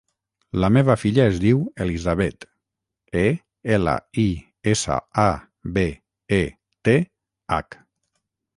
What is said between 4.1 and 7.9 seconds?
i, essa, a, be, e, te, hac.